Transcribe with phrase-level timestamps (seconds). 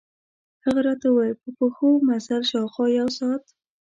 [0.63, 3.43] هغه راته ووېل په پښو مزل، شاوخوا یو ساعت.